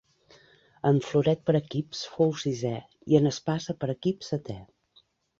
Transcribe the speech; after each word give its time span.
En 0.91 0.99
floret 1.07 1.41
per 1.49 1.53
equips 1.59 1.99
fou 2.13 2.33
sisè 2.43 2.71
i 3.13 3.17
en 3.19 3.31
espasa 3.33 3.75
per 3.85 3.91
equips 3.95 4.33
setè. 4.33 4.57